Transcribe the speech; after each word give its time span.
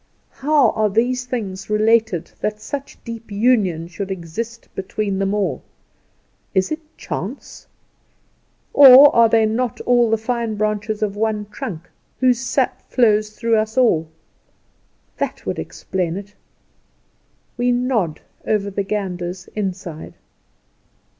How 0.31 0.71
are 0.71 0.89
these 0.89 1.25
things 1.25 1.69
related 1.69 2.31
that 2.39 2.59
such 2.59 2.97
deep 3.05 3.29
union 3.31 3.87
should 3.87 4.09
exist 4.09 4.67
between 4.73 5.19
them 5.19 5.31
all? 5.31 5.61
Is 6.55 6.71
it 6.71 6.79
chance? 6.97 7.67
Or, 8.73 9.15
are 9.15 9.29
they 9.29 9.45
not 9.45 9.79
all 9.81 10.09
the 10.09 10.17
fine 10.17 10.55
branches 10.55 11.03
of 11.03 11.15
one 11.15 11.45
trunk, 11.51 11.87
whose 12.19 12.39
sap 12.39 12.81
flows 12.89 13.29
through 13.37 13.57
us 13.57 13.77
all? 13.77 14.09
That 15.17 15.45
would 15.45 15.59
explain 15.59 16.17
it. 16.17 16.33
We 17.55 17.71
nod 17.71 18.21
over 18.43 18.71
the 18.71 18.81
gander's 18.81 19.49
inside. 19.55 20.15